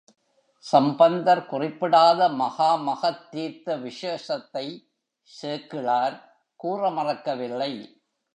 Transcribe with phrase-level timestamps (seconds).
[0.65, 4.81] சம்பந்தர் குறிப்பிடாத மகாமகத் தீர்த்த விசேஷத்தைச்
[5.29, 6.17] சேக்கிழார்
[6.55, 7.73] கூற மறக்கவில்லை.